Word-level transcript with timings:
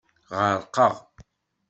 Ɣerqeɣ. 0.37 0.95